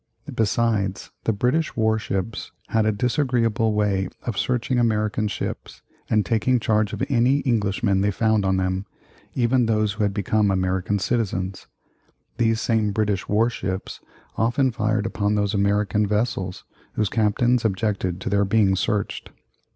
[0.33, 6.59] Besides, the British war ships had a disagreeable way of searching American ships and taking
[6.59, 8.87] charge of any Englishmen they found on them,
[9.35, 11.67] even those who had become American citizens.
[12.37, 13.99] These same British war ships
[14.39, 16.63] often fired upon those American vessels
[16.93, 19.29] whose captains objected to their being searched.